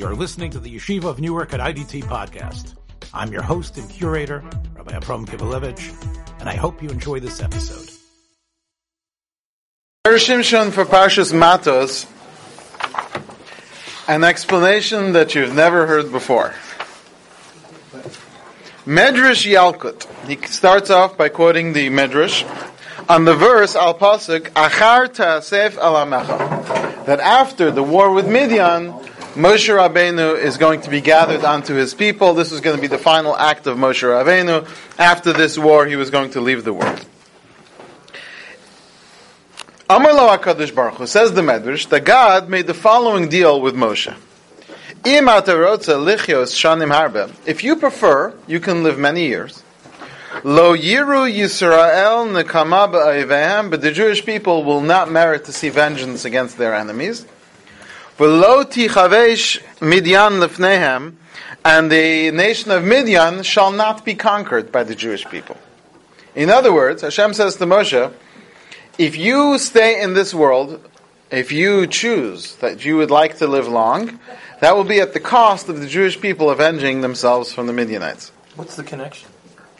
[0.00, 2.74] You're listening to the Yeshiva of Newark at IDT podcast.
[3.12, 4.42] I'm your host and curator,
[4.74, 5.92] Rabbi Abram Kibalevich,
[6.40, 7.86] and I hope you enjoy this episode.
[10.06, 12.06] Shimshon for Parshas Matos,
[14.08, 16.54] an explanation that you've never heard before.
[18.86, 20.06] Medrash Yalkut.
[20.26, 22.46] He starts off by quoting the Medrash
[23.06, 27.04] on the verse Al Pasuk Achar Ta'asef Alamecha.
[27.04, 28.94] That after the war with Midian,
[29.34, 32.34] Moshe Rabbeinu is going to be gathered onto his people.
[32.34, 34.68] This is going to be the final act of Moshe Rabbeinu.
[34.98, 37.06] After this war, he was going to leave the world.
[39.88, 43.76] Amar Lo HaKadosh Baruch Hu, says the Medrash, that God made the following deal with
[43.76, 44.12] Moshe.
[47.46, 49.62] If you prefer, you can live many years.
[50.42, 56.58] Lo yiru Yisrael nekama but the Jewish people will not merit to see vengeance against
[56.58, 57.26] their enemies.
[58.20, 61.14] V'lo tichavesh Midian lefnehem,
[61.64, 65.56] and the nation of Midian shall not be conquered by the Jewish people.
[66.34, 68.12] In other words, Hashem says to Moshe,
[68.98, 70.86] if you stay in this world,
[71.30, 74.20] if you choose that you would like to live long,
[74.60, 78.32] that will be at the cost of the Jewish people avenging themselves from the Midianites.
[78.54, 79.30] What's the connection?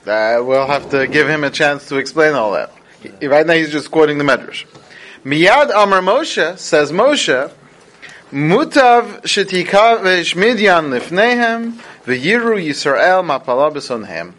[0.06, 2.72] Uh, we'll have to give him a chance to explain all that.
[3.02, 4.64] He, right now he's just quoting the Medrash.
[5.26, 7.52] Miyad Amar Moshe, says Moshe,
[8.32, 11.72] Mutav shetikavesh Midian lifnehem,
[12.04, 14.34] v'yiru Yisrael mapalabesonhem.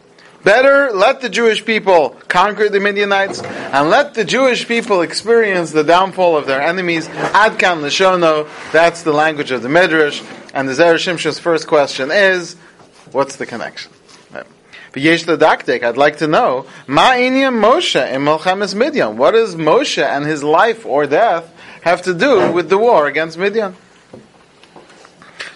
[0.45, 5.83] Better let the Jewish people conquer the Midianites and let the Jewish people experience the
[5.83, 7.09] downfall of their enemies.
[7.09, 10.23] Adkan Lishono, that's the language of the Midrash.
[10.53, 12.55] And the Zera Shimshon's first question is,
[13.11, 13.91] what's the connection?
[14.93, 19.17] V'yesh Daktek, I'd like to know, Ma Moshe in Melchemes Midian?
[19.17, 23.37] What is Moshe and his life or death have to do with the war against
[23.37, 23.75] Midian?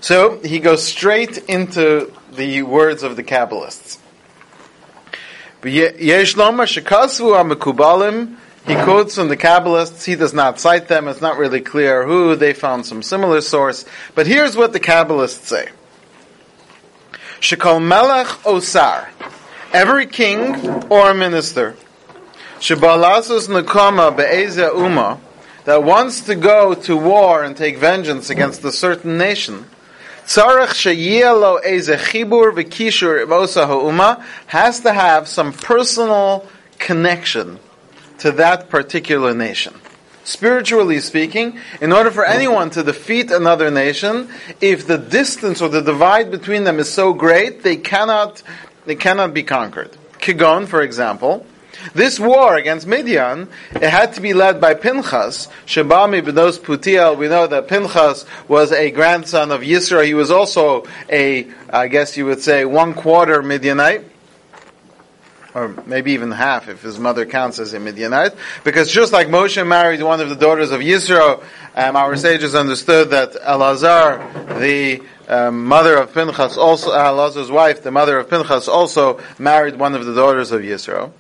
[0.01, 3.99] So he goes straight into the words of the Kabbalists.
[5.63, 5.87] He
[8.75, 10.05] quotes from the Kabbalists.
[10.05, 11.07] He does not cite them.
[11.07, 12.35] It's not really clear who.
[12.35, 13.85] They found some similar source.
[14.13, 15.69] But here's what the Kabbalists say.
[17.39, 19.07] Shekol Melech Osar.
[19.73, 20.55] Every king
[20.91, 21.75] or minister.
[22.59, 25.19] Shebalasus Nakama Be'ezeh Uma.
[25.65, 29.65] That wants to go to war and take vengeance against a certain nation
[34.47, 36.47] has to have some personal
[36.79, 37.59] connection
[38.17, 39.73] to that particular nation.
[40.23, 44.27] Spiritually speaking, in order for anyone to defeat another nation,
[44.59, 48.41] if the distance or the divide between them is so great, they cannot,
[48.87, 49.95] they cannot be conquered.
[50.19, 51.45] Kigon, for example,
[51.93, 55.47] this war against Midian, it had to be led by Pinchas.
[55.65, 60.05] Shabami b'nos Putiel, we know that Pinchas was a grandson of Yisro.
[60.05, 64.05] He was also a, I guess you would say, one quarter Midianite
[65.55, 68.35] or maybe even half if his mother counts as a Midianite,
[68.65, 71.41] because just like Moshe married one of the daughters of Yisro,
[71.75, 77.91] um, our sages understood that Elazar, the um, mother of Pinchas, also Elazar's wife, the
[77.91, 81.13] mother of Pinchas, also married one of the daughters of Yisro.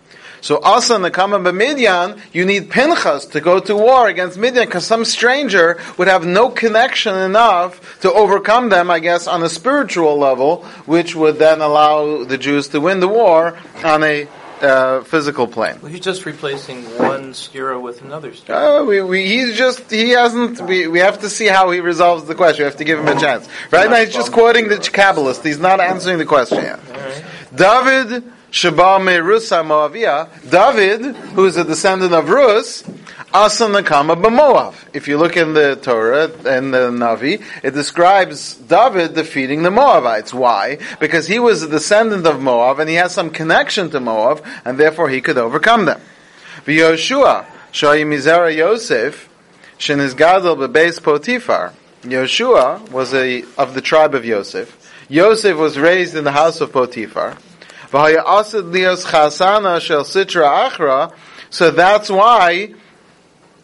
[0.45, 5.03] So Asa Nakama Midian, you need Pinchas to go to war against Midian because some
[5.03, 10.63] stranger would have no connection enough to overcome them, I guess, on a spiritual level,
[10.85, 14.27] which would then allow the Jews to win the war on a
[14.61, 15.79] uh, physical plane.
[15.81, 18.49] Well, he's just replacing one skira with another skira.
[18.49, 22.25] Oh, we, we, he's just, he hasn't, we, we have to see how he resolves
[22.25, 22.65] the question.
[22.65, 23.49] We have to give him a chance.
[23.71, 25.43] Right now he's just quoting the Kabbalist.
[25.43, 26.79] He's not answering the question yet.
[27.55, 28.23] David
[28.55, 32.85] Sheba Rusa Moavia, David, who is a descendant of Rus,
[33.33, 34.75] Asa Nakama B'Moav.
[34.93, 40.33] If you look in the Torah and the Navi, it describes David defeating the Moavites.
[40.33, 40.77] Why?
[41.01, 44.77] Because he was a descendant of Moab and he has some connection to Moab, and
[44.77, 45.99] therefore he could overcome them.
[46.65, 49.27] V'Yoshua, Shoyi Mizera Yosef,
[49.77, 51.73] Sheniz Gadol Bebeis Potifar.
[52.03, 54.93] Yoshua was a, of the tribe of Yosef.
[55.09, 57.37] Yosef was raised in the house of Potiphar.
[61.49, 62.73] So that's why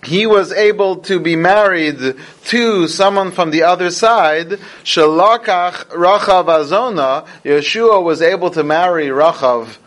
[0.06, 4.52] he was able to be married to someone from the other side.
[4.86, 7.28] Shalakach Rachav Azona.
[7.44, 9.78] Yeshua was able to marry Rachav,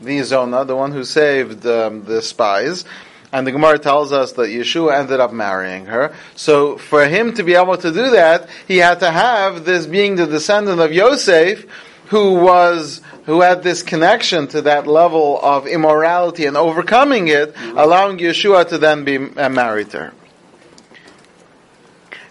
[0.00, 2.86] the Zona, the one who saved um, the spies.
[3.32, 6.14] And the Gemara tells us that Yeshua ended up marrying her.
[6.36, 10.16] So for him to be able to do that, he had to have this being
[10.16, 11.66] the descendant of Yosef,
[12.06, 18.18] who was who had this connection to that level of immorality and overcoming it, allowing
[18.18, 20.12] Yeshua to then be married to her.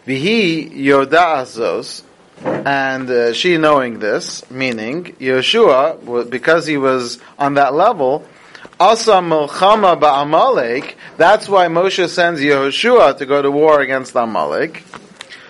[0.08, 2.04] Vihi Yoda Azos,
[2.44, 8.26] And uh, she knowing this, meaning Yeshua, because he was on that level,
[8.80, 14.84] Asa Milchama Ba'amalek, that's why Moshe sends Yehoshua to go to war against Amalek.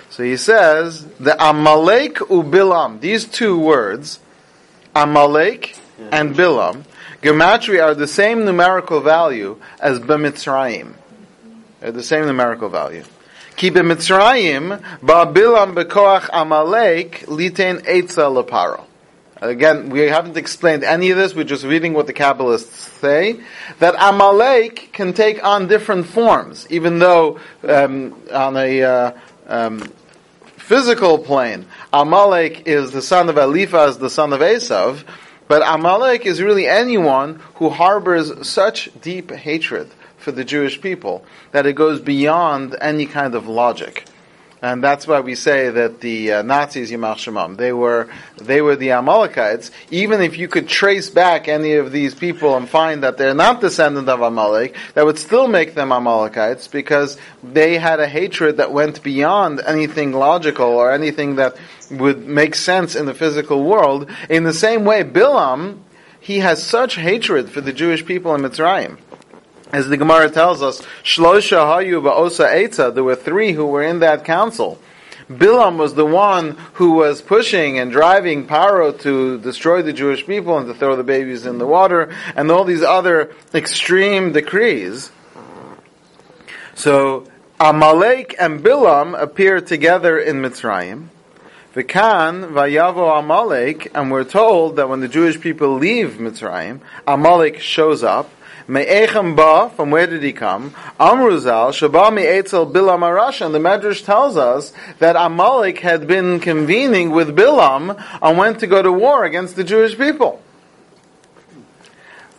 [0.09, 4.19] So he says, the Amalek uBilam, these two words,
[4.95, 5.75] Amalek
[6.11, 6.83] and Bilam,
[7.21, 10.93] gematria are the same numerical value as B'Mitzrayim.
[11.79, 13.03] They're the same numerical value.
[13.55, 18.85] Ki b'Mitzrayim, ba'bilam b'koach Amalek, liten etza leparo.
[19.41, 23.39] Again, we haven't explained any of this, we're just reading what the Kabbalists say,
[23.79, 29.11] that Amalek can take on different forms, even though um, on a uh,
[29.47, 29.91] um,
[30.69, 35.03] physical plane, Amalek is the son of Eliphaz, the son of Esav,
[35.47, 39.89] but Amalek is really anyone who harbors such deep hatred
[40.19, 44.05] for the Jewish people that it goes beyond any kind of logic.
[44.61, 48.75] And that's why we say that the uh, Nazis, Yamach Shemam, they were, they were
[48.75, 49.71] the Amalekites.
[49.89, 53.61] Even if you could trace back any of these people and find that they're not
[53.61, 58.73] descendant of Amalek, that would still make them Amalekites because they had a hatred that
[58.73, 61.55] went beyond anything logical or anything that
[61.89, 64.09] would make sense in the physical world.
[64.29, 65.79] In the same way, Bilam,
[66.19, 68.97] he has such hatred for the Jewish people in Mitzrayim.
[69.71, 73.99] As the Gemara tells us, Shlosha Hayu Ba'osa Eitza, there were three who were in
[73.99, 74.79] that council.
[75.29, 80.57] Bilam was the one who was pushing and driving Paro to destroy the Jewish people
[80.57, 85.11] and to throw the babies in the water, and all these other extreme decrees.
[86.73, 87.27] So,
[87.59, 91.09] Amalek and Bilam appear together in Mitzrayim.
[91.79, 98.03] V'kan vayavo Amalek, and we're told that when the Jewish people leave Mitzrayim, Amalek shows
[98.03, 98.29] up,
[98.67, 100.71] Me'echem ba, from where did he come?
[100.99, 107.11] Amruzal, Shaba me'etzel Bilam Arash, and the Medrash tells us that Amalek had been convening
[107.11, 110.41] with Bilam and went to go to war against the Jewish people.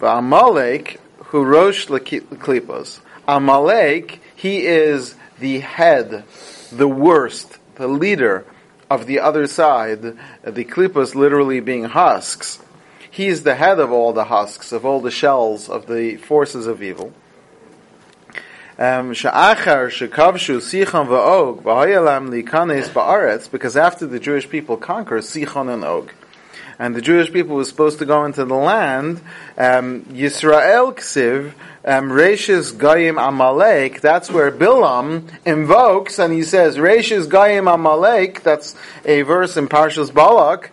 [0.02, 6.24] Amalek, who rosh klipos, Amalek, he is the head,
[6.70, 8.44] the worst, the leader
[8.90, 12.58] of the other side, the klipos literally being husks.
[13.10, 16.66] He is the head of all the husks, of all the shells of the forces
[16.66, 17.12] of evil.
[18.78, 19.12] Um,
[23.48, 26.12] because after the Jewish people conquer Sichon and Og,
[26.80, 29.20] and the Jewish people were supposed to go into the land,
[29.58, 31.52] um, Yisrael Ksiv,
[31.84, 38.74] um, Rashis Goyim Amalek, that's where Bilam invokes, and he says, Rashis Goyim Amalek, that's
[39.04, 40.70] a verse in Parshas Balak,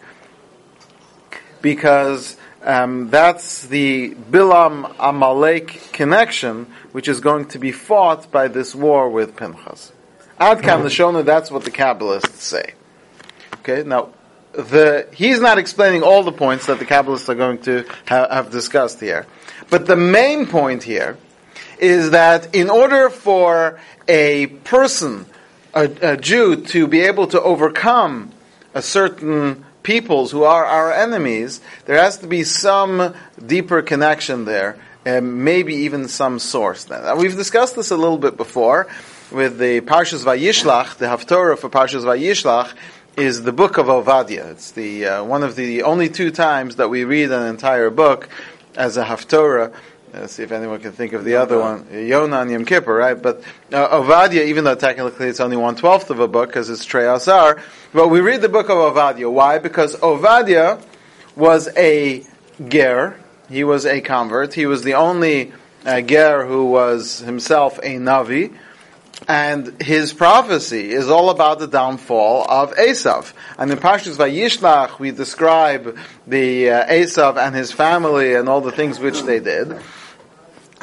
[1.62, 8.74] because um, that's the Bilam Amalek connection, which is going to be fought by this
[8.74, 9.92] war with Pinchas.
[10.39, 10.83] Ad Kam
[11.25, 12.75] that's what the Kabbalists say.
[13.56, 14.13] Okay, now
[14.57, 18.51] the he's not explaining all the points that the Kabbalists are going to ha- have
[18.51, 19.27] discussed here,
[19.69, 21.18] but the main point here
[21.80, 25.27] is that in order for a person,
[25.75, 28.31] a, a Jew, to be able to overcome
[28.74, 33.13] a certain peoples who are our enemies, there has to be some
[33.45, 36.89] deeper connection there, and maybe even some source.
[36.89, 38.88] Now, we've discussed this a little bit before
[39.31, 42.74] with the Parshas Vayishlach, the Haftorah for Parshas Vayishlach
[43.18, 44.52] is the book of Ovadia.
[44.52, 48.30] It's the uh, one of the only two times that we read an entire book
[48.76, 49.74] as a Haftorah.
[50.14, 51.88] Let's see if anyone can think of the other one.
[51.92, 53.19] Yonah and Yom Kippur, right?
[53.19, 53.44] But
[53.74, 57.62] uh, Ovadia, even though technically it's only one twelfth of a book because it's Asar,
[57.92, 59.31] but we read the book of Ovadia.
[59.31, 59.57] Why?
[59.57, 60.80] Because Ovadia
[61.36, 62.24] was a
[62.68, 63.19] ger.
[63.50, 64.54] He was a convert.
[64.54, 65.54] He was the only
[65.86, 68.56] uh, ger who was himself a navi.
[69.28, 73.33] And his prophecy is all about the downfall of Esav.
[73.57, 75.97] And in Parshas Vayishlach, we describe
[76.28, 79.76] the uh, Esav and his family and all the things which they did.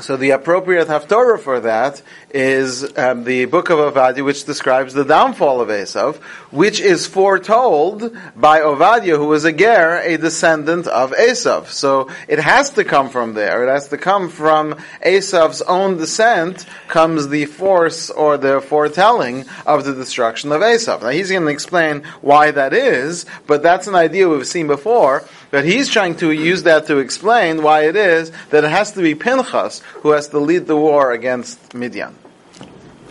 [0.00, 5.04] So the appropriate haftorah for that is um, the book of Ovadia, which describes the
[5.04, 6.16] downfall of Esav,
[6.50, 11.66] which is foretold by Ovadia, who was a ger, a descendant of Esav.
[11.68, 13.64] So it has to come from there.
[13.64, 14.74] It has to come from
[15.06, 21.02] Esav's own descent comes the force or the foretelling of the destruction of Esav.
[21.02, 25.24] Now he's going to explain why that is, but that's an idea we've seen before.
[25.54, 29.00] But he's trying to use that to explain why it is that it has to
[29.00, 32.16] be Pinchas who has to lead the war against Midian.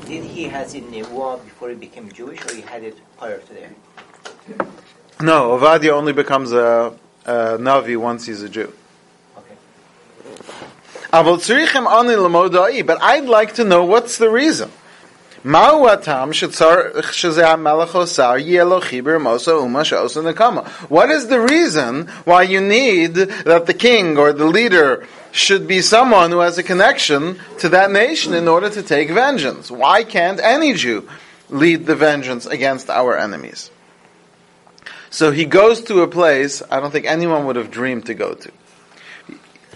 [0.05, 2.97] Did he has it in the war before he became Jewish, or he had it
[3.17, 4.67] prior to that?
[5.21, 6.93] No, Ovadia only becomes a,
[7.25, 8.73] a Navi once he's a Jew.
[9.37, 9.55] Okay.
[12.83, 14.69] But I'd like to know what's the reason.
[20.87, 25.81] What is the reason why you need that the king or the leader should be
[25.81, 29.69] someone who has a connection to that nation in order to take vengeance?
[29.69, 31.09] Why can't any Jew
[31.49, 33.69] lead the vengeance against our enemies?
[35.09, 38.33] So he goes to a place I don't think anyone would have dreamed to go
[38.33, 38.51] to.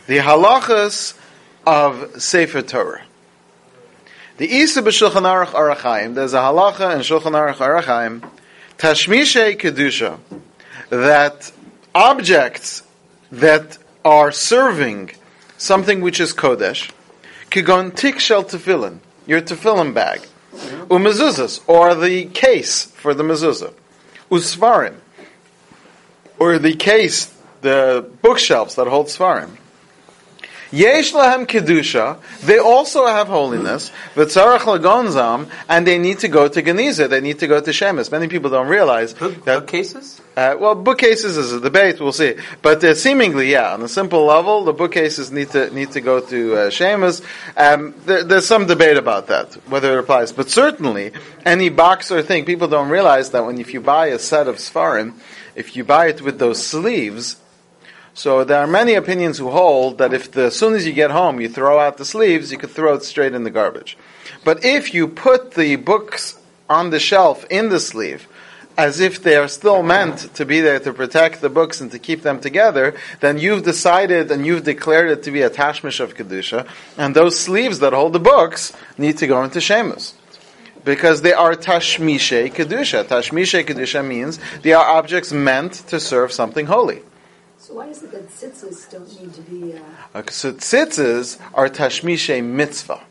[0.07, 1.17] The halachas
[1.65, 3.07] of Sefer Torah.
[4.38, 8.22] The Isa b'Shulchan Aruch Orach Chaim, there's a halacha in Shulchan Aruch Orach Chaim,
[8.77, 10.20] Tashmishe Kedusha,
[10.91, 11.51] that
[11.96, 12.84] objects
[13.32, 15.10] that are serving
[15.58, 16.91] something which is Kodesh,
[17.50, 20.84] kigon tikshel tefillin, your tefillin bag, mm-hmm.
[20.84, 23.74] umezuzas, or the case for the mezuzah,
[24.29, 24.98] usvarim,
[26.38, 29.58] or the case, the bookshelves that hold svarim.
[30.71, 32.19] Yesh lahem kedusha.
[32.41, 33.91] They also have holiness.
[34.15, 37.09] V'tzarach lagonzam, and they need to go to Geniza.
[37.09, 38.12] They need to go to Shemus.
[38.12, 39.62] Many people don't realize Book, that.
[39.62, 40.21] bookcases?
[40.36, 42.00] Uh, well, bookcases is a debate.
[42.00, 45.91] We'll see, but uh, seemingly, yeah, on a simple level, the bookcases need to need
[45.91, 47.21] to go to uh, Shemus.
[47.55, 51.12] Um, there, there's some debate about that whether it applies, but certainly
[51.45, 54.57] any box or thing, people don't realize that when if you buy a set of
[54.57, 55.13] Sfarim,
[55.55, 57.38] if you buy it with those sleeves.
[58.17, 61.12] So there are many opinions who hold that if the, as soon as you get
[61.12, 63.95] home you throw out the sleeves, you could throw it straight in the garbage.
[64.43, 66.36] But if you put the books
[66.67, 68.27] on the shelf in the sleeve,
[68.75, 72.00] as if they are still meant to be there to protect the books and to
[72.00, 76.15] keep them together, then you've decided and you've declared it to be a tashmish of
[76.15, 80.15] kedusha, and those sleeves that hold the books need to go into shemus.
[80.83, 83.03] Because they are tashmishe kedusha.
[83.03, 87.03] Tashmishe kedusha means they are objects meant to serve something holy.
[87.67, 89.74] So why is it that tzitzis don't need to be?
[89.74, 89.79] Uh,
[90.15, 93.01] Uh, So tzitzis are tashmishe mitzvah,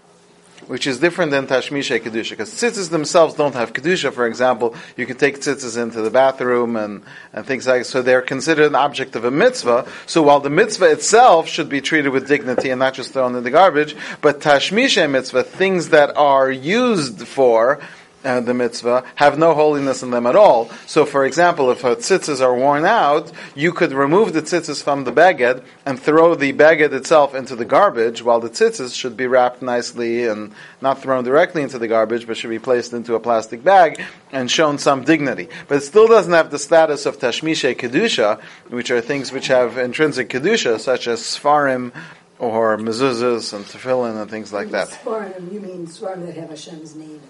[0.66, 2.30] which is different than tashmishe kedusha.
[2.30, 4.14] Because tzitzis themselves don't have kedusha.
[4.14, 7.02] For example, you can take tzitzis into the bathroom and,
[7.34, 7.84] and things like.
[7.84, 9.86] So they're considered an object of a mitzvah.
[10.06, 13.44] So while the mitzvah itself should be treated with dignity and not just thrown in
[13.44, 17.78] the garbage, but tashmishe mitzvah, things that are used for.
[18.26, 20.68] Uh, the mitzvah have no holiness in them at all.
[20.85, 25.04] So, for example, if her tzitzis are worn out, you could remove the tzitzis from
[25.04, 29.28] the beged and throw the beged itself into the garbage, while the tzitzis should be
[29.28, 33.21] wrapped nicely and not thrown directly into the garbage, but should be placed into a
[33.21, 34.02] plastic bag
[34.33, 35.49] and shown some dignity.
[35.68, 38.40] But it still doesn't have the status of tashmishe kedusha,
[38.71, 41.92] which are things which have intrinsic kedusha, such as sfarim
[42.40, 44.88] or mezuzahs and tefillin and things like that.
[44.88, 47.21] Svarim, you mean svarim that have Hashem's name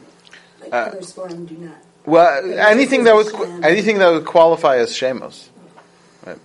[0.72, 1.76] Uh, other svarim do not.
[2.04, 5.48] Well, anything that would anything that would qualify as shemos.
[6.24, 6.38] Right.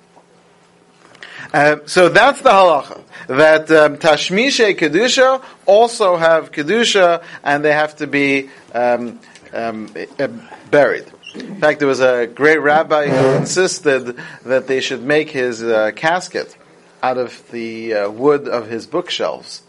[1.54, 7.96] Um, so that's the halacha that um, tashmishe kedusha also have kedusha and they have
[7.98, 9.20] to be um,
[9.54, 10.28] um, uh,
[10.70, 11.06] buried.
[11.36, 15.92] In fact, there was a great rabbi who insisted that they should make his uh,
[15.96, 16.58] casket
[17.02, 19.62] out of the uh, wood of his bookshelves.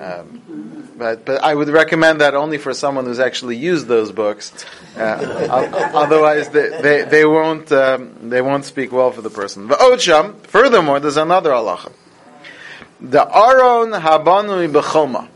[0.00, 4.52] Um, but but I would recommend that only for someone who's actually used those books.
[4.96, 5.48] Uh,
[5.94, 9.68] otherwise, they, they, they won't um, they won't speak well for the person.
[9.68, 10.36] V'odsham.
[10.46, 11.92] Furthermore, there's another halacha.
[13.00, 15.28] The aron habanu bechoma.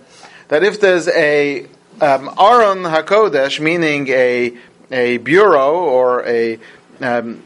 [0.49, 1.65] That if there's a
[2.01, 4.57] um, aron hakodesh, meaning a
[4.91, 6.59] a bureau or a
[7.01, 7.43] um,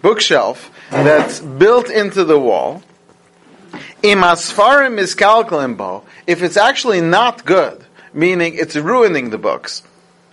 [0.00, 2.82] bookshelf that's built into the wall.
[4.02, 6.02] Imasfarim is kalkalimbo.
[6.26, 9.84] If it's actually not good, meaning it's ruining the books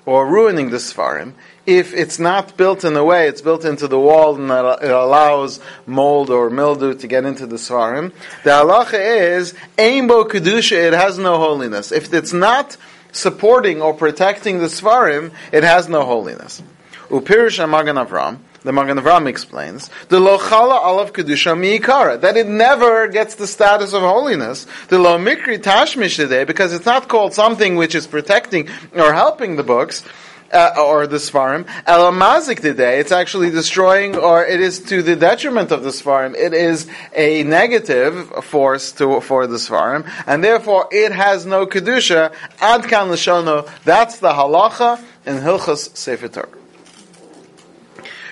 [0.08, 1.34] or ruining the sfarim,
[1.68, 4.50] if it's not built in a way, it's built into the wall and
[4.84, 8.12] it allows mold or mildew to get into the sfarim,
[8.44, 10.88] the halacha is aimbo kedusha.
[10.88, 11.92] It has no holiness.
[11.92, 12.76] If it's not
[13.12, 16.64] supporting or protecting the sfarim, it has no holiness.
[17.10, 18.40] Upirish Magen Avram.
[18.62, 23.94] The Magen Avram explains the lochala alav kedusha miikara that it never gets the status
[23.94, 24.68] of holiness.
[24.90, 29.56] The lo mikri tashmish today because it's not called something which is protecting or helping
[29.56, 30.04] the books.
[30.52, 31.64] Uh, or the Svarim.
[31.84, 36.36] Elamazik today, it's actually destroying, or it is to the detriment of the Svarim.
[36.36, 42.34] It is a negative force to, for the Svarim, and therefore it has no Kedusha.
[42.62, 46.59] Ad kan l'shono, that's the halacha in Hilchas Sefer Torah.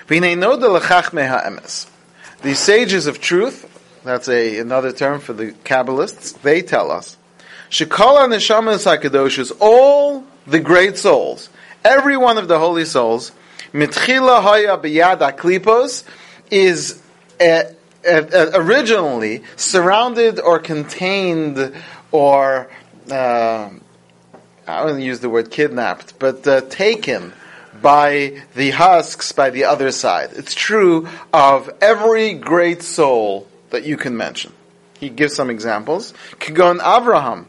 [0.08, 1.04] The
[2.54, 7.18] sages of truth, that's a, another term for the Kabbalists, they tell us,
[7.68, 11.50] Shekala neshamas hakadoshas, all the great souls,
[11.84, 13.32] every one of the holy souls,
[13.74, 16.04] mitchila haya biyad aklipos,
[16.50, 17.02] is
[17.38, 17.64] uh,
[18.08, 21.74] uh, originally surrounded or contained
[22.12, 22.70] or
[23.10, 23.68] uh,
[24.66, 27.34] I wouldn't use the word kidnapped, but uh, taken
[27.80, 30.30] by the husks by the other side.
[30.34, 34.52] It's true of every great soul that you can mention.
[34.98, 36.12] He gives some examples.
[36.40, 37.46] Kigon Avraham,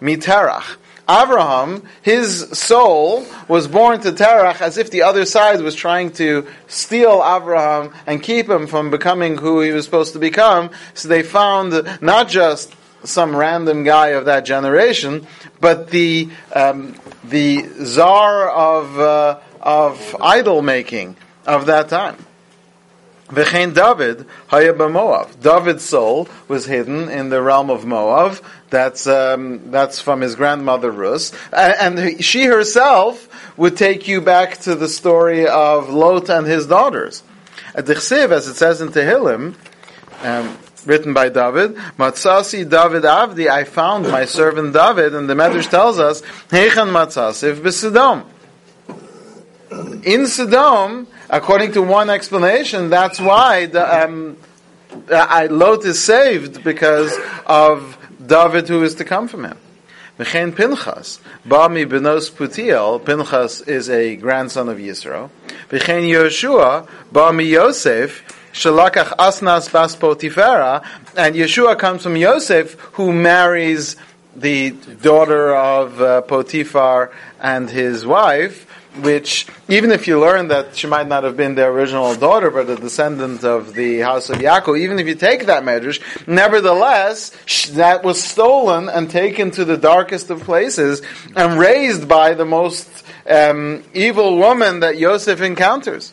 [0.00, 0.76] Miterach.
[1.08, 6.46] Avraham, his soul was born to Terach as if the other side was trying to
[6.68, 10.70] steal Avraham and keep him from becoming who he was supposed to become.
[10.94, 12.72] So they found not just
[13.02, 15.26] some random guy of that generation,
[15.60, 16.94] but the um,
[17.24, 22.16] the czar of uh, of idol making of that time.
[23.28, 25.40] V'chein David haya Moab.
[25.40, 28.42] David's soul was hidden in the realm of Moab.
[28.70, 34.74] That's um, that's from his grandmother Rus, and, she herself would take you back to
[34.74, 37.22] the story of Lot and his daughters.
[37.74, 39.54] At as it says in Tehillim,
[40.22, 45.70] um, written by David, Matzasi David Avdi, I found my servant David, and the Medrash
[45.70, 48.24] tells us, Heichan Matzasiv b'Sidom.
[50.04, 54.36] In Sodom, according to one explanation, that's why the, um,
[55.10, 59.58] uh, Lot is saved because of David who is to come from him.
[60.18, 65.30] Mechen Pinchas, Bami Benos Putiel, Pinchas is a grandson of Yisro.
[65.70, 68.22] Mechen Yeshua, Bami Yosef,
[68.52, 70.84] Shalakach Asnas Bas Potifera,
[71.16, 73.96] and Yeshua comes from Yosef, who marries
[74.36, 77.10] the daughter of uh, Potiphar
[77.40, 78.66] and his wife,
[78.98, 82.68] which even if you learn that she might not have been the original daughter, but
[82.68, 87.30] a descendant of the house of Yaakov, even if you take that medrash, nevertheless,
[87.70, 91.02] that was stolen and taken to the darkest of places
[91.36, 92.88] and raised by the most
[93.28, 96.12] um, evil woman that Yosef encounters.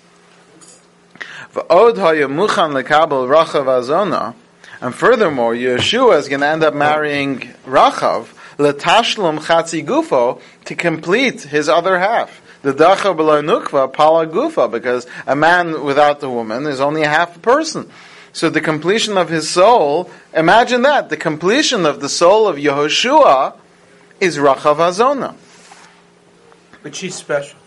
[4.79, 11.41] And furthermore, Yeshua is going to end up marrying Rachav, Latashlam Chatzi Gufo, to complete
[11.41, 16.65] his other half the dacha below nukva pala gufa, because a man without the woman
[16.65, 17.89] is only a half a person.
[18.33, 23.55] So the completion of his soul, imagine that, the completion of the soul of Yehoshua
[24.19, 25.35] is Rachav Azona.
[26.83, 27.57] But she's special.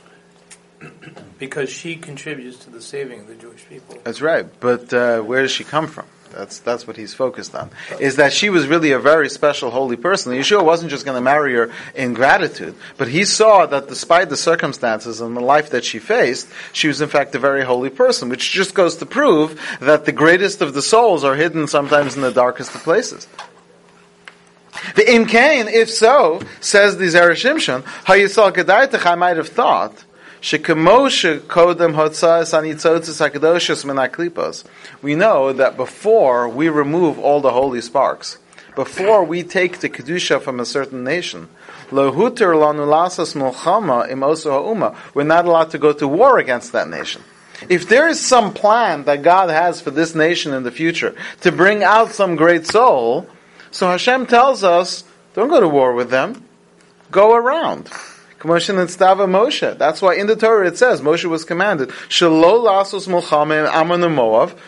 [1.39, 3.99] because she contributes to the saving of the Jewish people.
[4.05, 4.47] That's right.
[4.61, 6.05] But uh, where does she come from?
[6.31, 7.71] That's that's what he's focused on.
[7.99, 10.33] Is that she was really a very special holy person.
[10.33, 14.37] Yeshua wasn't just going to marry her in gratitude, but he saw that despite the
[14.37, 18.29] circumstances and the life that she faced, she was in fact a very holy person,
[18.29, 22.23] which just goes to prove that the greatest of the souls are hidden sometimes in
[22.23, 23.27] the darkest of places.
[24.95, 30.05] The Imkain, if so, says the Zera Shimshon, Hayisal Gedaitach, I might have thought
[35.03, 38.38] we know that before we remove all the holy sparks,
[38.74, 41.48] before we take the kedusha from a certain nation,
[41.90, 42.11] we're
[45.24, 47.22] not allowed to go to war against that nation.
[47.68, 51.53] If there is some plan that God has for this nation in the future to
[51.53, 53.29] bring out some great soul,
[53.70, 56.42] so Hashem tells us, don't go to war with them.
[57.11, 57.90] Go around.
[58.40, 59.76] Commotion and Stava Moshe.
[59.76, 64.59] That's why in the Torah it says Moshe was commanded, Shalol lasos mulchamim aman Moav,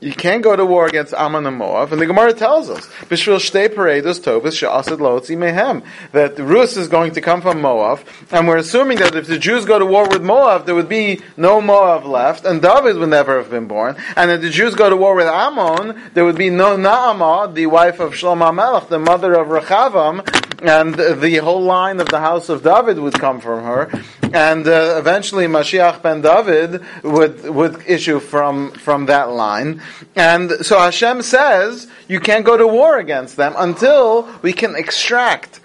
[0.00, 3.68] you can't go to war against Ammon and Moab, and the Gemara tells us, shtei
[3.68, 9.14] paredos lotzi mehem, that Rus is going to come from Moab, and we're assuming that
[9.14, 12.62] if the Jews go to war with Moab, there would be no Moab left, and
[12.62, 16.00] David would never have been born, and if the Jews go to war with Ammon,
[16.14, 20.26] there would be no Naamah, the wife of Shlomo Melech, the mother of Rechavam,
[20.62, 23.90] and the whole line of the house of David would come from her,
[24.32, 29.82] and uh, eventually Mashiach ben David would would issue from from that line.
[30.16, 35.60] And so Hashem says you can't go to war against them until we can extract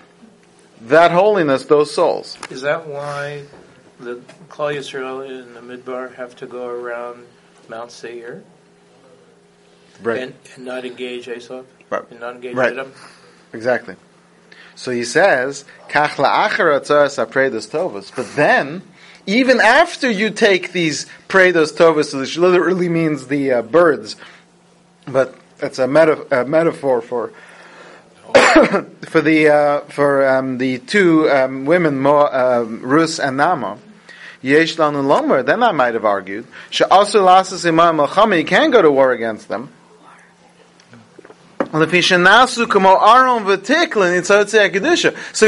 [0.82, 2.38] that holiness, those souls.
[2.50, 3.44] Is that why
[4.00, 4.16] the
[4.50, 7.26] Klal Yisrael in the Midbar have to go around
[7.70, 8.44] Mount Seir?
[10.02, 10.22] Right.
[10.22, 11.64] And, and not engage Esau?
[11.90, 12.04] Right.
[12.10, 12.74] And not engage Right.
[12.74, 12.92] Edom?
[13.54, 13.96] Exactly.
[14.76, 18.82] So he says, "Kach la'achar atzaras apredos tovos." But then,
[19.26, 24.16] even after you take these predos tovos, which literally means the uh, birds,
[25.08, 27.32] but it's a, meta- a metaphor for
[29.04, 33.78] for the uh, for um, the two um, women, Mo, um, Rus and Naamah.
[34.42, 35.42] Yesh lanu lomer.
[35.46, 38.38] Then I might have argued, she'asu lasas imam malchama.
[38.38, 39.70] You can go to war against them.
[41.74, 41.86] So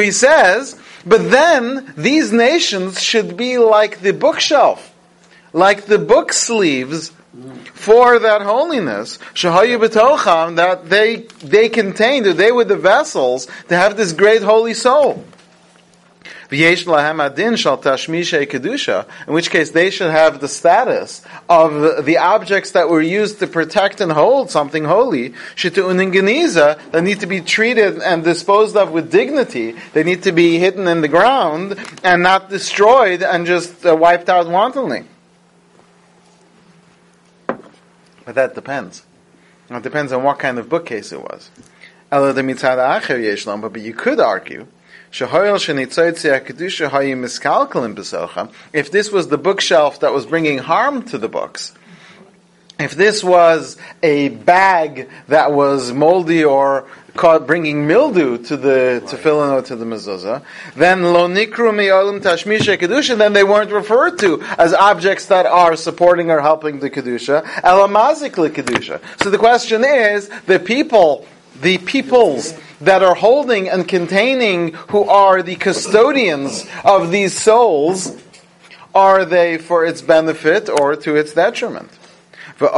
[0.01, 4.91] he says, but then these nations should be like the bookshelf,
[5.53, 7.11] like the book sleeves
[7.73, 9.19] for that holiness.
[9.35, 15.23] That they, they contained, they were the vessels to have this great holy soul.
[18.47, 23.39] Kedusha, in which case they should have the status of the objects that were used
[23.39, 28.75] to protect and hold something holy, shitu'unin geniza, that need to be treated and disposed
[28.77, 29.75] of with dignity.
[29.93, 34.29] They need to be hidden in the ground and not destroyed and just uh, wiped
[34.29, 35.05] out wantonly.
[37.47, 39.03] But that depends.
[39.69, 41.49] It depends on what kind of bookcase it was.
[42.12, 42.36] But
[43.81, 44.67] you could argue
[45.15, 48.51] shehoyel shenitzotzi kedusha hayim miskalkelim besocha.
[48.73, 51.71] If this was the bookshelf that was bringing harm to the books,
[52.78, 59.54] if this was a bag that was moldy or caught bringing mildew to the tefillin
[59.54, 60.43] or to the mezuzah,
[60.75, 65.78] then lo nikru mi'olim tashmisha kedusha, then they weren't referred to as objects that are
[65.78, 68.99] supporting or helping the kedusha, elamazikli kedusha.
[69.23, 71.25] So the question is, the people
[71.62, 78.15] the peoples that are holding and containing who are the custodians of these souls,
[78.94, 81.91] are they for its benefit or to its detriment?
[82.58, 82.70] And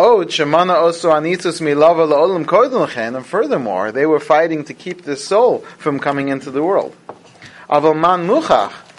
[3.25, 6.95] furthermore, they were fighting to keep this soul from coming into the world.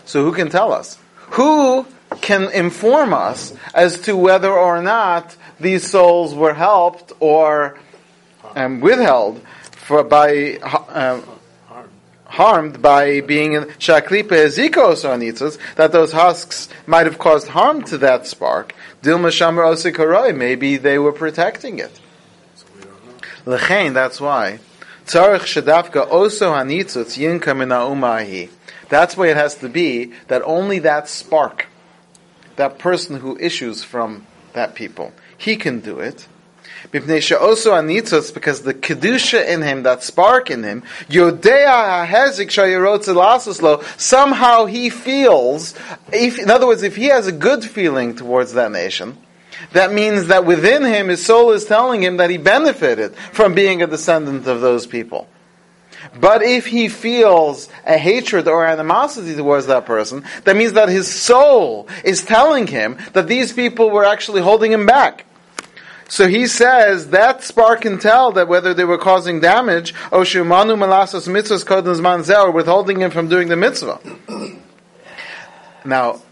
[0.05, 0.99] So who can tell us?
[1.33, 1.87] Who
[2.21, 7.79] can inform us as to whether or not these souls were helped or
[8.55, 9.41] um, withheld
[9.89, 11.19] for by uh,
[12.27, 17.97] harmed by being in shaklipe zikos anitzos that those husks might have caused harm to
[17.97, 18.75] that spark.
[19.03, 21.99] Dilma shamar osikaroi, maybe they were protecting it.
[23.47, 24.59] Lechain, that's why.
[25.07, 28.51] Tzarich shadafka oso hanitzos yinka min
[28.91, 31.67] That's why it has to be that only that spark,
[32.57, 36.29] that person who issues from that people, he can do it
[36.93, 43.83] also anitzos because the kedusha in him, that spark in him, yodea hahezik lo.
[43.97, 45.75] Somehow he feels,
[46.13, 49.17] if, in other words, if he has a good feeling towards that nation,
[49.73, 53.83] that means that within him, his soul is telling him that he benefited from being
[53.83, 55.29] a descendant of those people.
[56.19, 61.13] But if he feels a hatred or animosity towards that person, that means that his
[61.13, 65.27] soul is telling him that these people were actually holding him back.
[66.11, 70.75] So he says that spark can tell that whether they were causing damage, or shumanu
[70.75, 74.01] malasos mitzvahs kodens manzel, or withholding him from doing the mitzvah.
[75.85, 76.23] Now,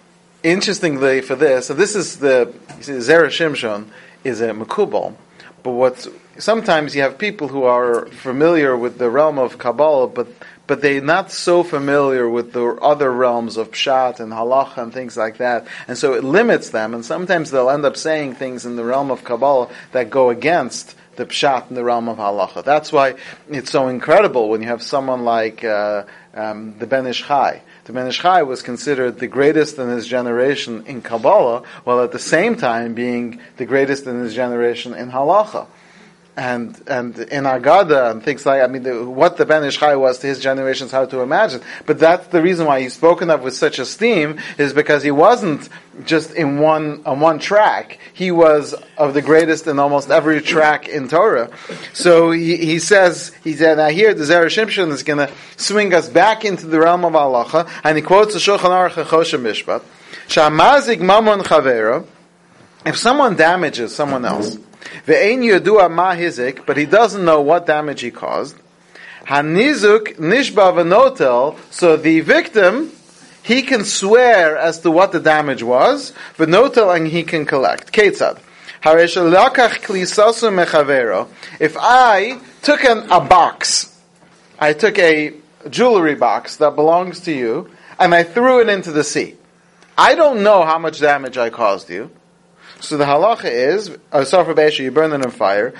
[0.42, 3.88] interestingly for this, so this is the, Zera Shimshon
[4.24, 5.14] is a makubal,
[5.62, 6.08] but what's,
[6.38, 10.26] sometimes you have people who are familiar with the realm of Kabbalah, but
[10.66, 15.16] but they're not so familiar with the other realms of pshat and halacha and things
[15.16, 16.94] like that, and so it limits them.
[16.94, 20.94] And sometimes they'll end up saying things in the realm of Kabbalah that go against
[21.16, 22.64] the pshat in the realm of halacha.
[22.64, 23.14] That's why
[23.48, 27.62] it's so incredible when you have someone like uh, um, the Ben Ish Chai.
[27.84, 32.12] The Ben Ish Chai was considered the greatest in his generation in Kabbalah, while at
[32.12, 35.66] the same time being the greatest in his generation in halacha
[36.36, 39.96] and and in Agada and things like I mean the, what the Ben Ish Chai
[39.96, 41.62] was to his generation is hard to imagine.
[41.86, 45.68] But that's the reason why he's spoken of with such esteem is because he wasn't
[46.04, 47.98] just in one on one track.
[48.12, 51.50] He was of the greatest in almost every track in Torah.
[51.94, 55.94] So he, he says he said now here the Zera Shimshon is going to swing
[55.94, 59.82] us back into the realm of halacha, and he quotes the Shulchan Aruch Choshen Mishpat.
[61.00, 62.06] Mamon.
[62.84, 64.58] If someone damages someone else.
[65.06, 68.56] Ve'ein yodua ma hizik, but he doesn't know what damage he caused.
[69.26, 72.92] Hanizuk nishba v'notel, so the victim,
[73.42, 77.92] he can swear as to what the damage was, v'notel, and he can collect.
[77.92, 78.40] Ketzad.
[81.60, 84.00] If I took an, a box,
[84.60, 85.32] I took a
[85.70, 89.34] jewelry box that belongs to you, and I threw it into the sea.
[89.98, 92.10] I don't know how much damage I caused you.
[92.80, 95.72] So the halacha is, a Asafar Beisha, you burn it in fire.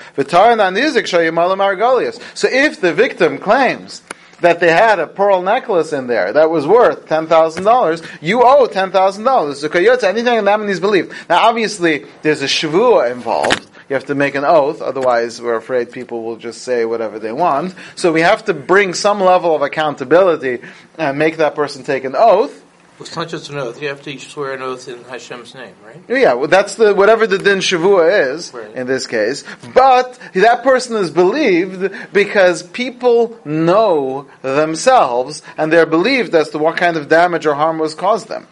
[2.35, 4.03] So if the victim claims
[4.41, 8.43] that they had a pearl necklace in there that was worth ten thousand dollars, you
[8.45, 9.61] owe ten thousand dollars.
[9.61, 11.13] So anything in that is believed.
[11.29, 13.71] Now, obviously, there's a shavua involved.
[13.89, 17.31] You have to make an oath, otherwise, we're afraid people will just say whatever they
[17.31, 17.75] want.
[17.95, 20.61] So we have to bring some level of accountability
[20.99, 22.65] and make that person take an oath.
[22.99, 23.81] It's not just an oath.
[23.83, 26.03] You have to swear an oath in Hashem's name, right?
[26.09, 28.75] Yeah, well, that's the whatever the din shavua is right.
[28.75, 29.45] in this case.
[29.75, 36.79] But that person is believed because people know themselves and they're believed as to what
[36.79, 38.47] kind of damage or harm was caused them.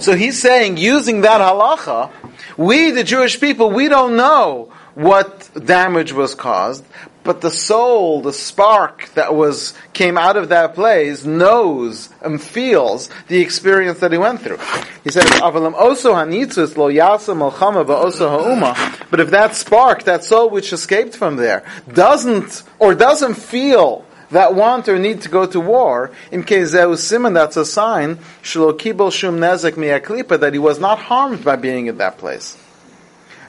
[0.00, 2.10] So he's saying, using that halacha,
[2.56, 6.84] we, the Jewish people, we don't know what damage was caused,
[7.24, 13.08] but the soul, the spark that was came out of that place, knows and feels
[13.28, 14.58] the experience that he went through.
[15.04, 15.24] He says.
[19.10, 24.54] But if that spark, that soul which escaped from there, doesn't or doesn't feel that
[24.54, 28.18] want or need to go to war, in case there was simon, that's a sign,
[30.40, 32.56] that he was not harmed by being in that place.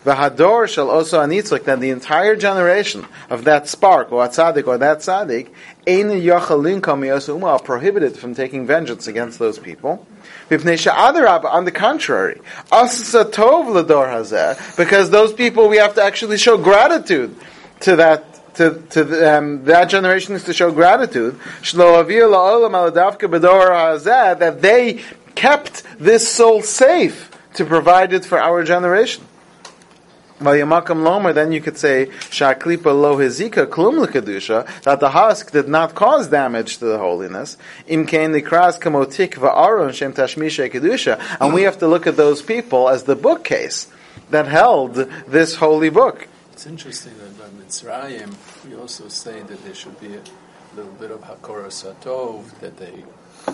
[0.04, 5.00] V'hador shall also anitzlik, that the entire generation of that spark, or tzaddik, or that
[5.00, 5.48] tzaddik,
[5.88, 10.06] ein yachal are prohibited from taking vengeance against those people.
[10.52, 12.42] On the contrary,
[14.78, 17.36] because those people we have to actually show gratitude
[17.80, 21.40] to that to, to um, that generation is to show gratitude.
[24.40, 25.02] That they
[25.36, 29.26] kept this soul safe to provide it for our generation.
[30.42, 35.96] Lomer, then you could say shaklipa lo hezika klum lekadusha that the husk did not
[35.96, 37.58] cause damage to the holiness.
[37.88, 42.90] Imkain nikras kamotik va'aron shem tashmisha kedusha, and we have to look at those people
[42.90, 43.88] as the bookcase
[44.32, 46.28] that held this holy book.
[46.52, 48.34] It's interesting that by Mitzrayim
[48.68, 50.22] we also say that there should be a
[50.76, 53.04] little bit of hakora satov that they,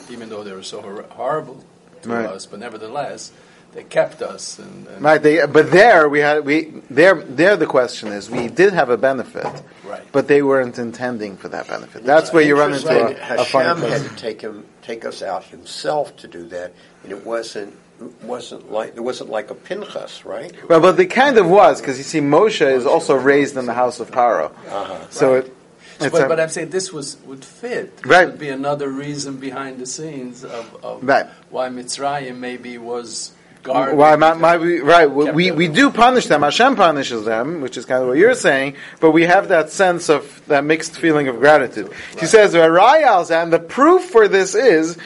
[0.10, 1.64] even though they were so horrible
[2.02, 2.26] to Right.
[2.26, 3.32] us, but nevertheless
[3.74, 4.60] they kept us.
[4.60, 8.48] And, and Right, they, but there we had we there there the question is we
[8.48, 9.46] did have a benefit,
[9.84, 10.04] Right.
[10.12, 12.04] But they weren't intending for that benefit.
[12.04, 15.46] That's where you run into a, a Hashem had to take him, take us out
[15.46, 17.76] himself to do that, and it wasn't
[18.24, 20.54] wasn't like it wasn't like a Pinchas, right?
[20.70, 23.74] Well, but it kind of was because you see, Moshe is also raised in the
[23.74, 25.10] house of Paro, uh-huh.
[25.10, 25.56] so it.
[26.02, 27.98] It's but, a- but I'm saying this was would fit.
[27.98, 28.28] This Right.
[28.28, 31.26] would be another reason behind the scenes of, of Right.
[31.50, 33.32] why Mitzrayim maybe was
[33.74, 33.98] guarded.
[33.98, 35.10] Why my, my, we- right?
[35.10, 36.42] We, we we do punish them.
[36.42, 38.76] Hashem punishes them, which is kind of what you're saying.
[39.00, 41.92] But we have that sense of that mixed feeling of gratitude.
[42.20, 44.98] He says, and the proof for this is.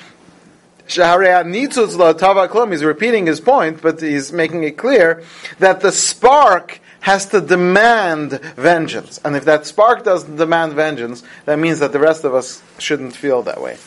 [0.86, 2.72] Shaharei nitzutz lo tava klum.
[2.72, 5.24] He's repeating his point, but he's making it clear
[5.60, 9.20] that the spark has to demand vengeance.
[9.24, 13.16] And if that spark doesn't demand vengeance, that means that the rest of us shouldn't
[13.16, 13.78] feel that way.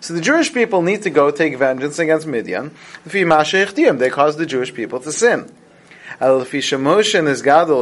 [0.00, 2.70] So the Jewish people need to go take vengeance against Midian.
[3.04, 5.50] They caused the Jewish people to sin.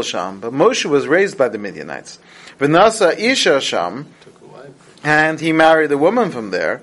[0.03, 2.19] Sham, but Moshe was raised by the Midianites.
[5.05, 6.81] And he married a woman from there.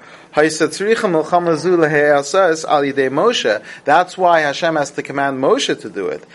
[3.85, 6.25] That's why Hashem has to command Moshe to do it.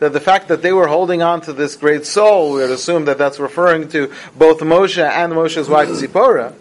[0.00, 3.04] That the fact that they were holding on to this great soul, we would assume
[3.04, 6.54] that that's referring to both Moshe and Moshe's wife Zipporah.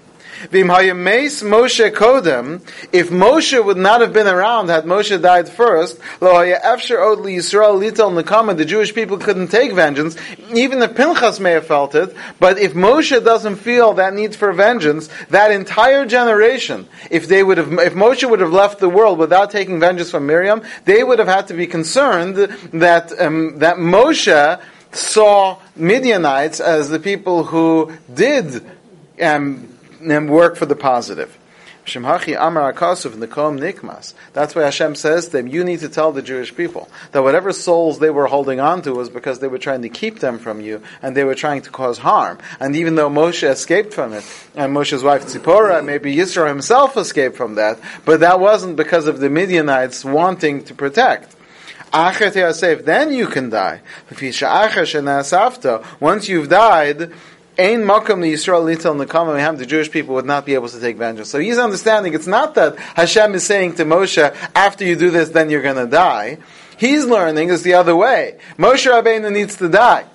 [0.52, 6.00] V'im hayemes Moshe kodem, if Moshe would not have been around had Moshe died first,
[6.20, 10.16] nekama, the Jewish people couldn't take vengeance,
[10.54, 14.52] even if Pinchas may have felt it, but if Moshe doesn't feel that need for
[14.52, 19.18] vengeance, that entire generation, if they would have, if Moshe would have left the world
[19.18, 23.78] without taking vengeance from Midian, they would have had to be concerned that, um, that
[23.78, 28.64] Moshe saw Midianites as the people who did,
[29.22, 29.73] um,
[30.10, 31.38] and work for the positive.
[31.86, 34.14] Shemhachi Amar Akasuf Nikom Nikmas.
[34.32, 37.52] That's why Hashem says to them, you need to tell the Jewish people that whatever
[37.52, 40.62] souls they were holding on to was because they were trying to keep them from
[40.62, 42.38] you and they were trying to cause harm.
[42.62, 44.24] And even though Moshe escaped from it,
[44.56, 49.20] and Moshe's wife Tzipporah, maybe Yisro himself escaped from that, but that wasn't because of
[49.20, 51.36] the Midianites wanting to protect.
[51.92, 53.82] Then you can die.
[56.00, 57.12] Once you've died,
[57.58, 60.80] Ein makam the Yisrael litel nekama meham, the Jewish people would not be able to
[60.80, 61.30] take vengeance.
[61.30, 65.30] So he's understanding it's not that Hashem is saying to Moshe, after you do this,
[65.30, 66.40] then you're going to die.
[66.78, 68.40] He's learning is the other way.
[68.58, 70.06] Moshe Rabbeinu needs to die.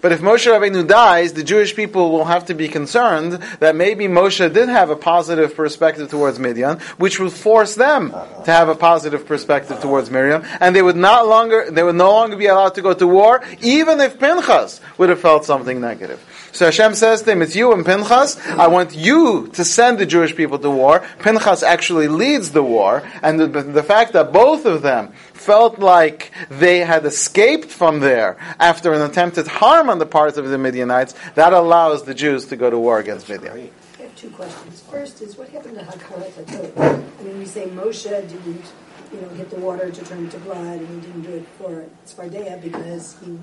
[0.00, 4.04] But if Moshe Rabbeinu dies, the Jewish people will have to be concerned that maybe
[4.06, 8.74] Moshe did have a positive perspective towards Midian, which would force them to have a
[8.74, 12.74] positive perspective towards Midian, and they would not longer, they would no longer be allowed
[12.76, 16.24] to go to war, even if Pinchas would have felt something negative.
[16.52, 20.04] So Hashem says to him, it's you and Pinchas, I want you to send the
[20.04, 21.02] Jewish people to war.
[21.20, 26.30] Pinchas actually leads the war, and the, the fact that both of them felt like
[26.50, 31.14] they had escaped from there after an attempted harm on the part of the Midianites,
[31.36, 33.70] that allows the Jews to go to war against Midian.
[33.98, 34.82] I have two questions.
[34.90, 37.04] First is what happened to Hakarat HaTov?
[37.18, 38.66] I mean, we say Moshe didn't,
[39.10, 41.86] you know, hit the water to turn to blood, and he didn't do it for
[42.06, 43.38] Tzfardeya because he,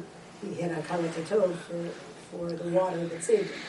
[0.48, 1.90] he had Hakarat HaTov for,
[2.32, 3.60] for the water that saved him.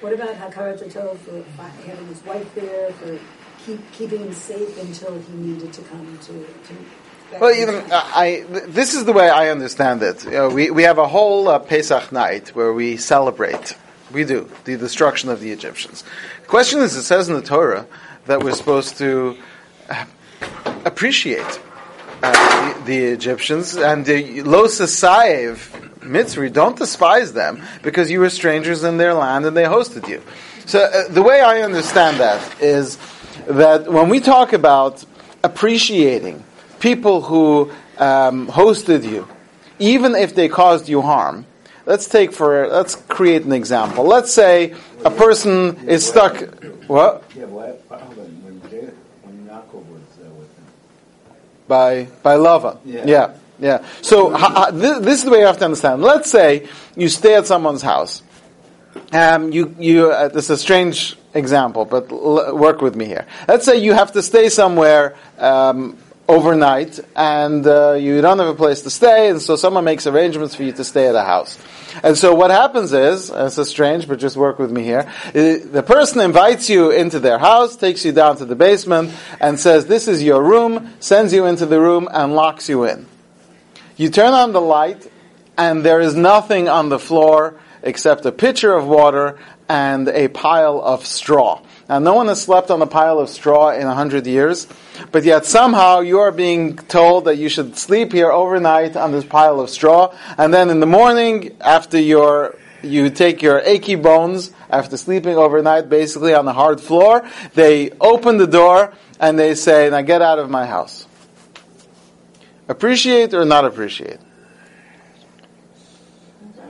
[0.00, 1.42] What about Hakarat HaTov for
[1.86, 3.18] having his wife there, for
[3.64, 8.66] keep, keeping him safe until he needed to come to, to Well, even I, I-
[8.66, 10.24] this is the way I understand it.
[10.24, 13.76] You know, we, we have a whole uh, Pesach night where we celebrate.
[14.12, 16.04] We do the destruction of the Egyptians.
[16.42, 17.86] The question is, it says in the Torah
[18.26, 19.36] that we're supposed to
[19.88, 20.04] uh,
[20.84, 21.60] appreciate
[22.22, 26.52] uh, the, Egyptians and the lo mitzri.
[26.52, 30.22] Don't despise them because you were strangers in their land and they hosted you.
[30.66, 32.98] So uh, the way I understand that is
[33.46, 35.04] that when we talk about
[35.42, 36.42] appreciating
[36.80, 39.28] people who um, hosted you,
[39.78, 41.46] even if they caused you harm.
[41.84, 44.04] Let's take for let's create an example.
[44.04, 44.74] Let's say
[45.04, 46.34] a person is stuck.
[46.88, 47.22] What?
[47.36, 48.90] Yeah, what, what happened when, Ja-
[49.22, 50.66] when Yaakov was there with him?
[51.68, 52.78] By by Lavan.
[52.84, 53.04] Yeah.
[53.06, 53.84] yeah, yeah.
[54.02, 56.02] So ha, ha, this, this is the way you have to understand.
[56.02, 58.22] Let's say you stay at someone's house.
[59.12, 63.26] Um, you you uh, this is a strange example, but l- work with me here.
[63.48, 65.16] Let's say you have to stay somewhere.
[65.38, 65.98] Um,
[66.28, 70.56] Overnight, and uh, you don't have a place to stay, and so someone makes arrangements
[70.56, 71.56] for you to stay at a house.
[72.02, 75.06] And so what happens is, and this is strange, but just work with me here.
[75.28, 79.58] uh, The person invites you into their house, takes you down to the basement, and
[79.60, 83.06] says, "This is your room." Sends you into the room and locks you in.
[83.96, 85.08] You turn on the light,
[85.56, 89.36] and there is nothing on the floor except a pitcher of water
[89.68, 91.60] and a pile of straw.
[91.88, 94.66] Now, no one has slept on a pile of straw in a hundred years,
[95.12, 99.24] but yet somehow you are being told that you should sleep here overnight on this
[99.24, 104.52] pile of straw, and then in the morning, after your you take your achy bones
[104.70, 107.28] after sleeping overnight, basically on the hard floor.
[107.54, 111.06] They open the door and they say, "Now get out of my house."
[112.68, 114.18] Appreciate or not appreciate?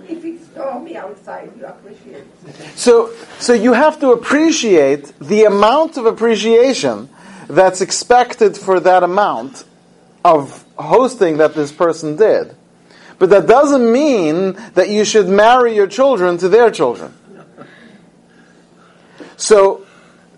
[0.08, 1.85] If it's oh, stormy outside, you appreciate it.
[2.76, 7.08] So, so you have to appreciate the amount of appreciation
[7.48, 9.64] that's expected for that amount
[10.22, 12.54] of hosting that this person did.
[13.18, 17.14] But that doesn't mean that you should marry your children to their children.
[19.38, 19.85] So,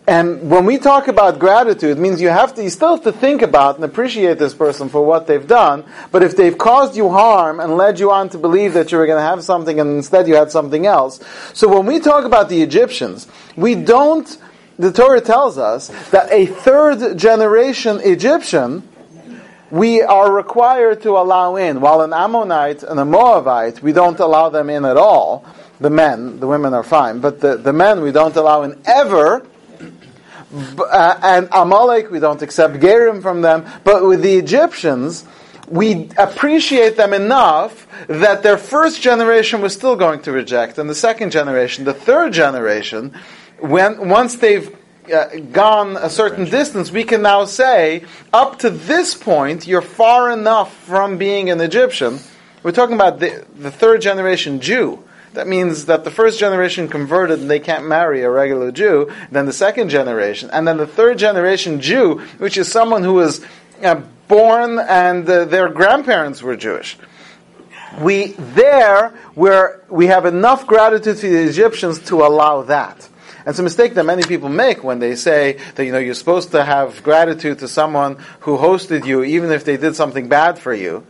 [0.08, 3.12] and when we talk about gratitude, it means you have to, you still have to
[3.12, 5.84] think about and appreciate this person for what they've done.
[6.10, 9.04] But if they've caused you harm and led you on to believe that you were
[9.04, 11.20] going to have something and instead you had something else.
[11.52, 14.26] So when we talk about the Egyptians, we don't,
[14.78, 18.88] the Torah tells us that a third generation Egyptian,
[19.70, 21.82] we are required to allow in.
[21.82, 25.44] While an Ammonite and a Moabite, we don't allow them in at all.
[25.80, 29.46] The men, the women are fine, but the, the men we don't allow in ever.
[30.52, 33.66] Uh, and Amalek, we don't accept Gerim from them.
[33.84, 35.24] But with the Egyptians,
[35.68, 40.94] we appreciate them enough that their first generation was still going to reject, and the
[40.94, 43.14] second generation, the third generation,
[43.60, 44.74] when once they've
[45.12, 50.30] uh, gone a certain distance, we can now say, up to this point, you're far
[50.30, 52.18] enough from being an Egyptian.
[52.62, 55.02] We're talking about the, the third generation Jew.
[55.34, 59.46] That means that the first generation converted and they can't marry a regular Jew, then
[59.46, 63.44] the second generation, and then the third generation Jew, which is someone who was
[63.82, 66.96] uh, born and uh, their grandparents were Jewish.
[68.00, 73.08] We there where we have enough gratitude to the Egyptians to allow that.
[73.38, 76.14] And it's a mistake that many people make when they say that you know you're
[76.14, 80.58] supposed to have gratitude to someone who hosted you, even if they did something bad
[80.58, 81.06] for you.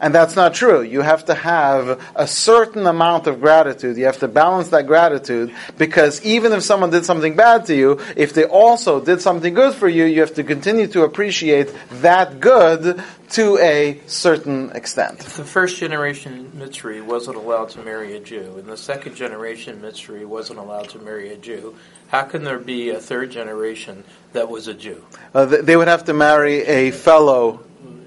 [0.00, 0.80] And that's not true.
[0.80, 3.98] You have to have a certain amount of gratitude.
[3.98, 8.00] You have to balance that gratitude because even if someone did something bad to you,
[8.16, 12.40] if they also did something good for you, you have to continue to appreciate that
[12.40, 15.20] good to a certain extent.
[15.20, 19.80] If the first generation Mitzri wasn't allowed to marry a Jew, and the second generation
[19.80, 21.76] Mitzri wasn't allowed to marry a Jew,
[22.08, 25.04] how can there be a third generation that was a Jew?
[25.32, 27.60] Uh, they would have to marry a fellow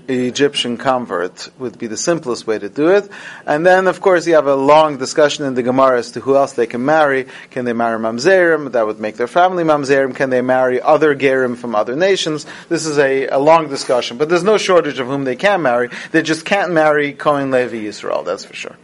[0.07, 3.09] Egyptian convert would be the simplest way to do it.
[3.45, 6.35] And then, of course, you have a long discussion in the Gemara as to who
[6.35, 7.27] else they can marry.
[7.51, 8.71] Can they marry Mamzerim?
[8.73, 10.15] That would make their family Mamzerim.
[10.15, 12.45] Can they marry other Gerim from other nations?
[12.69, 15.89] This is a, a long discussion, but there's no shortage of whom they can marry.
[16.11, 18.75] They just can't marry Cohen Levi Yisrael, that's for sure.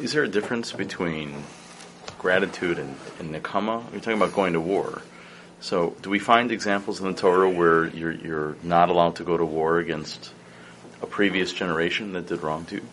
[0.00, 1.44] Is there a difference between
[2.18, 3.84] gratitude and, and nekama?
[3.92, 5.02] You're talking about going to war.
[5.64, 9.34] So, do we find examples in the Torah where you're, you're not allowed to go
[9.34, 10.30] to war against
[11.00, 12.86] a previous generation that did wrong to you?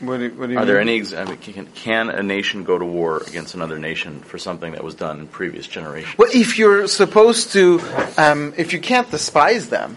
[0.00, 0.88] What do, what do you Are there mean?
[0.88, 0.98] any?
[0.98, 4.72] ex- I mean, can, can a nation go to war against another nation for something
[4.72, 6.18] that was done in previous generations?
[6.18, 7.80] Well, if you're supposed to,
[8.18, 9.96] um, if you can't despise them,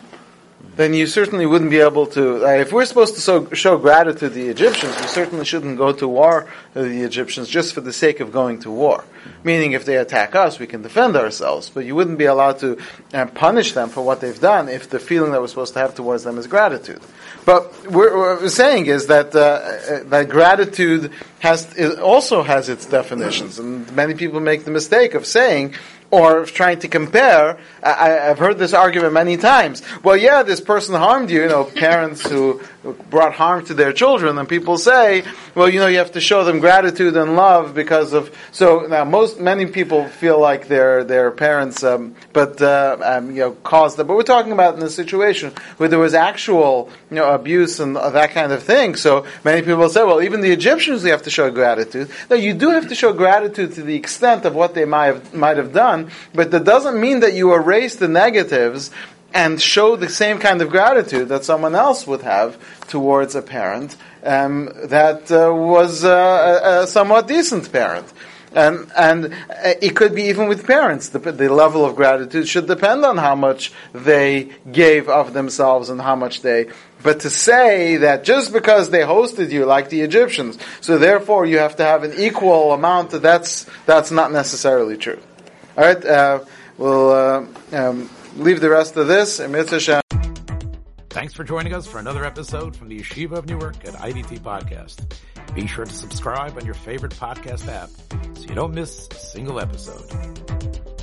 [0.80, 2.46] then you certainly wouldn't be able to.
[2.46, 5.92] Uh, if we're supposed to so, show gratitude to the Egyptians, we certainly shouldn't go
[5.92, 9.04] to war with the Egyptians just for the sake of going to war.
[9.44, 12.78] Meaning, if they attack us, we can defend ourselves, but you wouldn't be allowed to
[13.14, 15.96] uh, punish them for what they've done if the feeling that we're supposed to have
[15.96, 17.02] towards them is gratitude.
[17.44, 23.60] But what we're saying is that uh, uh, that gratitude has also has its definitions,
[23.60, 25.76] and many people make the mistake of saying
[26.12, 27.60] or trying to compare.
[27.84, 29.82] I, have heard this argument many times.
[30.04, 31.44] Well, yeah, this person harmed you.
[31.44, 32.62] You know, parents who
[33.10, 35.24] brought harm to their children, and people say,
[35.56, 38.36] well, you know, you have to show them gratitude and love because of.
[38.52, 43.42] So now, most many people feel like their their parents, um, but uh, um, you
[43.42, 44.08] know, caused them.
[44.08, 47.96] But we're talking about in a situation where there was actual, you know, abuse and
[47.96, 48.96] that kind of thing.
[48.96, 52.10] So many people say, well, even the Egyptians, we have to show gratitude.
[52.30, 55.34] No, you do have to show gratitude to the extent of what they might have
[55.34, 55.99] might have done,
[56.34, 58.92] but that doesn't mean that you erase the negatives
[59.34, 63.96] and show the same kind of gratitude that someone else would have towards a parent
[64.24, 66.10] um, that uh, was uh,
[66.64, 68.12] a, a, somewhat decent parent.
[68.52, 71.10] And, and uh, it could be even with parents.
[71.10, 76.02] The, the level of gratitude should depend on how much they gave of themselves and
[76.02, 76.70] how much they
[77.02, 81.60] but to say that just because they hosted you like the Egyptians, so therefore you
[81.60, 85.20] have to have an equal amount, that's, that's not necessarily true.
[85.80, 86.44] Alright, uh,
[86.78, 89.40] we'll uh, um, leave the rest of this.
[91.10, 95.16] Thanks for joining us for another episode from the Yeshiva of Newark at IDT Podcast.
[95.56, 97.90] Be sure to subscribe on your favorite podcast app
[98.36, 100.99] so you don't miss a single episode.